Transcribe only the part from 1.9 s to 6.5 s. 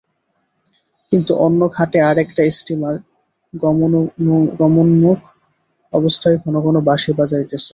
আর-একটা steamer গমনোন্মুখ অবস্থায়